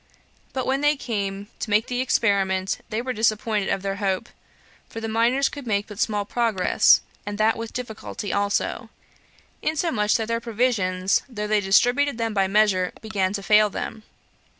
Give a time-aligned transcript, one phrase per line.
[0.51, 4.29] But when they came to make the experiment, they were disappointed of their hope;
[4.89, 8.89] for the miners could make but small progress, and that with difficulty also;
[9.61, 14.01] insomuch that their provisions, though they distributed them by measure, began to fail them.